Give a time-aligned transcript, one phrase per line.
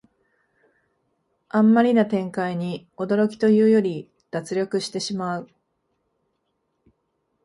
[1.49, 5.47] あんまりな展開に驚きというより脱力してしまう